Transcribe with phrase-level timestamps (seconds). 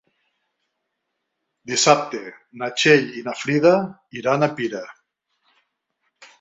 [1.73, 2.23] Dissabte
[2.63, 3.77] na Txell i na Frida
[4.23, 4.85] iran a Pira.